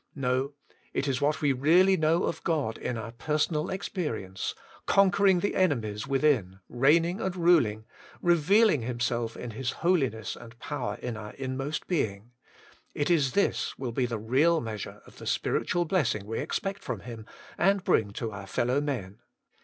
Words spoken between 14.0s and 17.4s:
the real measure of the spiritual blessing we expect from Him,